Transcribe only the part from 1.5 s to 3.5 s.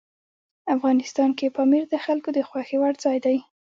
پامیر د خلکو د خوښې وړ ځای دی.